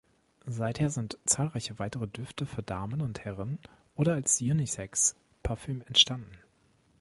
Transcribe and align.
Seither 0.47 0.89
sind 0.89 1.19
zahlreiche 1.27 1.77
weitere 1.77 2.07
Düfte 2.07 2.47
für 2.47 2.63
Damen 2.63 3.01
und 3.03 3.23
Herren 3.23 3.59
oder 3.95 4.15
als 4.15 4.41
Unisex-Parfüm 4.41 5.83
entstanden. 5.85 6.31